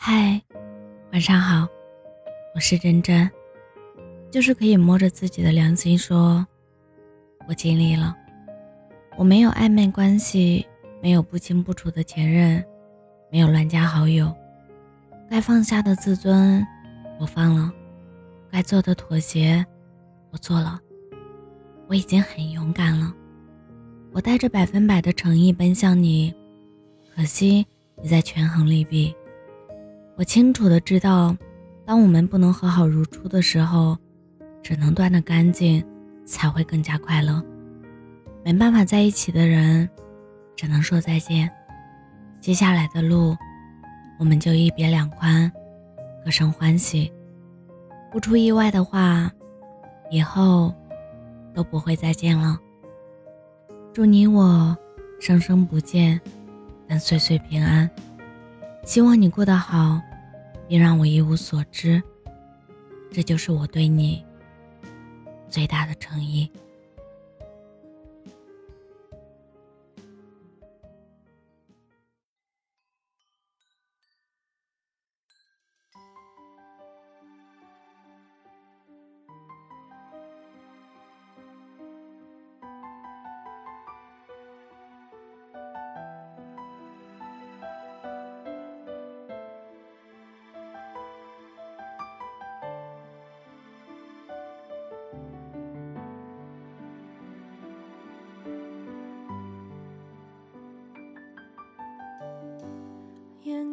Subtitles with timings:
[0.00, 0.40] 嗨，
[1.12, 1.66] 晚上好，
[2.54, 3.28] 我是真真。
[4.30, 6.46] 就是可以摸着自己的良心说，
[7.48, 8.16] 我尽力了。
[9.16, 10.64] 我没有暧昧关系，
[11.02, 12.64] 没有不清不楚的前任，
[13.28, 14.32] 没有乱加好友。
[15.28, 16.64] 该放下的自尊，
[17.18, 17.68] 我放了；
[18.52, 19.66] 该做的妥协，
[20.30, 20.80] 我做了。
[21.88, 23.12] 我已经很勇敢了。
[24.12, 26.32] 我带着百分百的诚意奔向你，
[27.14, 27.66] 可惜
[28.00, 29.12] 你在权衡利弊。
[30.18, 31.36] 我清楚的知道，
[31.86, 33.96] 当我们不能和好如初的时候，
[34.64, 35.80] 只能断得干净，
[36.26, 37.40] 才会更加快乐。
[38.44, 39.88] 没办法在一起的人，
[40.56, 41.48] 只能说再见。
[42.40, 43.36] 接下来的路，
[44.18, 45.48] 我们就一别两宽，
[46.24, 47.12] 各生欢喜。
[48.10, 49.30] 不出意外的话，
[50.10, 50.74] 以后
[51.54, 52.58] 都不会再见了。
[53.92, 54.76] 祝你我
[55.20, 56.20] 生生不见，
[56.88, 57.88] 但岁岁平安。
[58.84, 60.00] 希望你过得好，
[60.68, 62.02] 别让我一无所知。
[63.10, 64.24] 这就是我对你
[65.48, 66.50] 最大的诚意。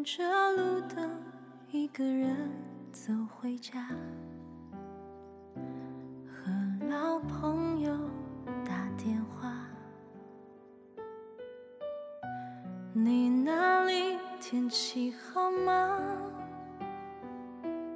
[0.05, 1.09] 着路灯，
[1.71, 2.51] 一个人
[2.91, 3.87] 走回家，
[6.27, 7.91] 和老朋友
[8.63, 9.51] 打电话。
[12.93, 15.99] 你那里天气好吗？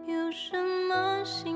[0.07, 0.57] 有什
[0.89, 1.55] 么新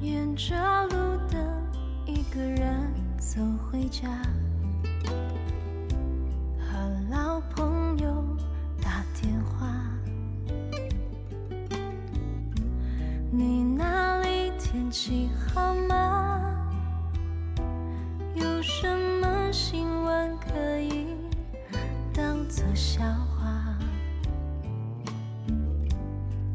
[0.00, 0.54] 沿着
[0.88, 1.38] 路灯，
[2.06, 4.08] 一个人走回家，
[6.58, 8.24] 和老朋友
[8.80, 9.66] 打电话。
[13.30, 16.70] 你那里天气好吗？
[18.34, 18.86] 有什
[19.20, 20.85] 么新闻可以
[22.56, 23.76] 做笑话？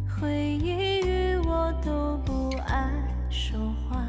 [0.09, 2.91] 回忆与我都不爱
[3.29, 4.03] 说话，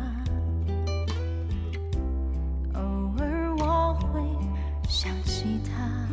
[2.72, 2.80] 偶
[3.18, 4.22] 尔我会
[4.88, 6.08] 想起他，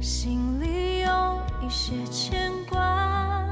[0.00, 3.46] 心里有一些牵挂，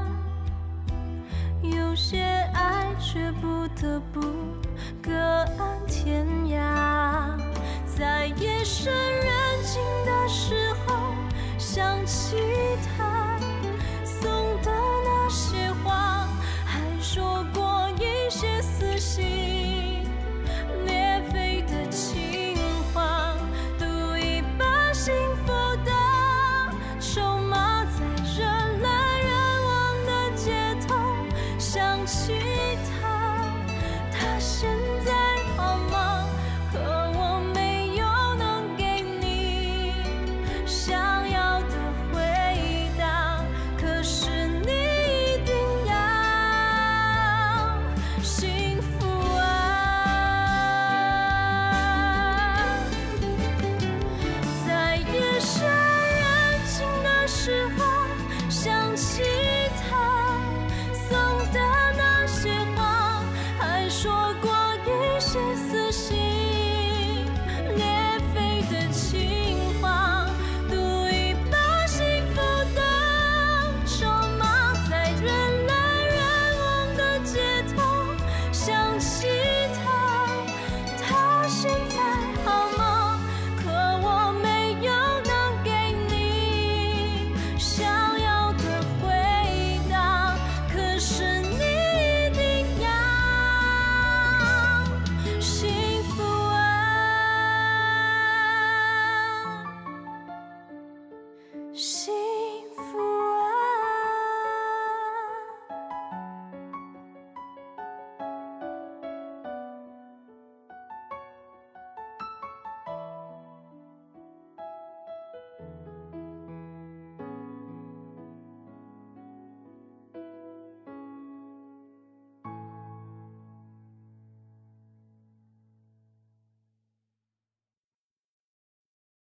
[1.61, 2.23] 有些
[2.55, 4.19] 爱却不得不
[4.99, 6.25] 各安天
[8.81, 9.20] 涯，在夜深。